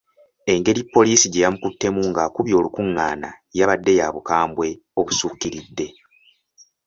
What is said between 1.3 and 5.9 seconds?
yamukuttemu ng’akubye olukung’aana yabadde ya bukambwe obusukkiridde.